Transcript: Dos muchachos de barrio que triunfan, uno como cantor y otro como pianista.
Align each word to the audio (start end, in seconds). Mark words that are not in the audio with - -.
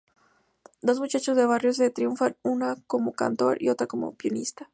Dos 0.81 0.99
muchachos 0.99 1.37
de 1.37 1.45
barrio 1.45 1.71
que 1.77 1.91
triunfan, 1.91 2.35
uno 2.41 2.75
como 2.87 3.13
cantor 3.13 3.61
y 3.61 3.69
otro 3.69 3.87
como 3.87 4.15
pianista. 4.15 4.67